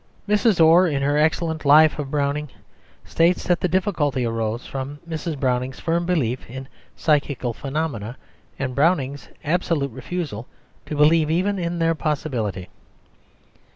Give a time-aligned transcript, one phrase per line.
[0.27, 0.59] Mrs.
[0.59, 2.49] Orr, in her excellent Life of Browning,
[3.05, 5.39] states that the difficulty arose from Mrs.
[5.39, 8.17] Browning's firm belief in psychical phenomena
[8.57, 10.47] and Browning's absolute refusal
[10.87, 12.67] to believe even in their possibility.